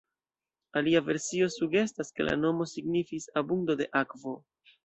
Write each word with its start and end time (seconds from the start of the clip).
Alia 0.79 1.01
versio 1.09 1.49
sugestas 1.57 2.11
ke 2.17 2.27
la 2.31 2.35
nomo 2.47 2.69
signifis 2.75 3.31
“abundo 3.43 3.81
de 3.83 3.93
akvo”. 4.05 4.39